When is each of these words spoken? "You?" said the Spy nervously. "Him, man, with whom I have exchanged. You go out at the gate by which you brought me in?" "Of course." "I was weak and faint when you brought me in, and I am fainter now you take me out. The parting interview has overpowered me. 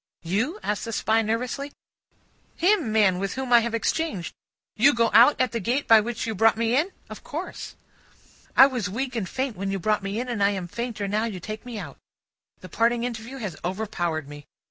"You?" 0.23 0.59
said 0.63 0.77
the 0.77 0.93
Spy 0.93 1.21
nervously. 1.21 1.73
"Him, 2.55 2.91
man, 2.91 3.19
with 3.19 3.35
whom 3.35 3.53
I 3.53 3.59
have 3.59 3.75
exchanged. 3.75 4.33
You 4.75 4.95
go 4.95 5.11
out 5.13 5.39
at 5.39 5.51
the 5.51 5.59
gate 5.59 5.87
by 5.87 6.01
which 6.01 6.25
you 6.25 6.33
brought 6.33 6.57
me 6.57 6.75
in?" 6.75 6.91
"Of 7.07 7.23
course." 7.23 7.75
"I 8.57 8.65
was 8.65 8.89
weak 8.89 9.15
and 9.15 9.29
faint 9.29 9.55
when 9.55 9.69
you 9.69 9.77
brought 9.77 10.01
me 10.01 10.19
in, 10.19 10.27
and 10.27 10.41
I 10.43 10.49
am 10.49 10.67
fainter 10.67 11.07
now 11.07 11.25
you 11.25 11.39
take 11.39 11.67
me 11.67 11.77
out. 11.77 11.97
The 12.61 12.67
parting 12.67 13.03
interview 13.03 13.37
has 13.37 13.55
overpowered 13.63 14.27
me. 14.27 14.47